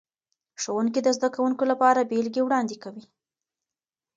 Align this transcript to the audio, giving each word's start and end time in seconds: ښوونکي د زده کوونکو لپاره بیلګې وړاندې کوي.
ښوونکي 0.61 0.99
د 1.03 1.07
زده 1.17 1.29
کوونکو 1.35 1.63
لپاره 1.71 2.07
بیلګې 2.11 2.41
وړاندې 2.43 2.75
کوي. 2.83 3.05